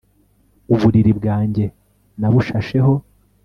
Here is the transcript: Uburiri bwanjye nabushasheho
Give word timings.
Uburiri 0.73 1.11
bwanjye 1.19 1.65
nabushasheho 2.19 2.93